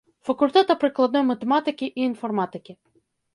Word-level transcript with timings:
Факультэта 0.27 0.75
прыкладной 0.83 1.23
матэматыкі 1.31 1.91
і 1.99 2.05
інфарматыкі. 2.09 2.77